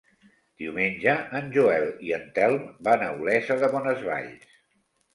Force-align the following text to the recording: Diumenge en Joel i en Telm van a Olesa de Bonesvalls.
Diumenge 0.63 1.13
en 1.41 1.51
Joel 1.59 1.87
i 2.09 2.15
en 2.19 2.27
Telm 2.39 2.67
van 2.91 3.07
a 3.07 3.13
Olesa 3.23 3.63
de 3.63 3.73
Bonesvalls. 3.79 4.61